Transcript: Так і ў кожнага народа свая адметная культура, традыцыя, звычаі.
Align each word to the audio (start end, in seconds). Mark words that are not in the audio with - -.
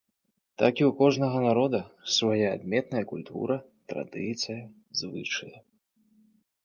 Так 0.61 0.73
і 0.81 0.85
ў 0.85 0.91
кожнага 1.01 1.37
народа 1.47 1.81
свая 2.15 2.47
адметная 2.55 3.03
культура, 3.11 3.55
традыцыя, 3.93 4.59
звычаі. 5.03 5.55